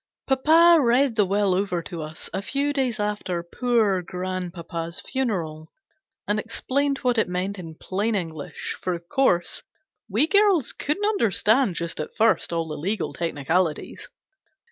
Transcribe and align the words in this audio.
PAPA 0.25 0.79
read 0.81 1.15
the 1.15 1.27
will 1.27 1.53
over 1.53 1.83
to 1.83 2.01
us 2.01 2.27
a 2.33 2.41
few 2.41 2.73
days 2.73 2.99
after 2.99 3.43
poor 3.43 4.01
grandpapa's 4.01 4.99
funeral, 4.99 5.71
and 6.27 6.39
explained 6.39 6.97
what 7.03 7.19
it 7.19 7.29
meant 7.29 7.59
in 7.59 7.75
plain 7.75 8.15
English, 8.15 8.75
for 8.81 8.95
of 8.95 9.07
course 9.07 9.61
we 10.09 10.25
girls 10.25 10.73
couldn't 10.73 11.05
understand 11.05 11.75
just 11.75 11.99
at 11.99 12.15
first 12.15 12.51
all 12.51 12.67
the 12.67 12.77
legal 12.77 13.13
technicalities. 13.13 14.09